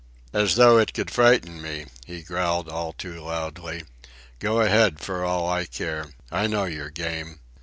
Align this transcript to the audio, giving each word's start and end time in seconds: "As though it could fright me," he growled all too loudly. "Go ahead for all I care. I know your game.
"As 0.33 0.55
though 0.55 0.79
it 0.79 0.95
could 0.95 1.11
fright 1.11 1.45
me," 1.47 1.85
he 2.07 2.23
growled 2.23 2.67
all 2.67 2.91
too 2.91 3.21
loudly. 3.21 3.83
"Go 4.39 4.61
ahead 4.61 4.99
for 4.99 5.23
all 5.23 5.47
I 5.47 5.65
care. 5.67 6.07
I 6.31 6.47
know 6.47 6.63
your 6.65 6.89
game. 6.89 7.39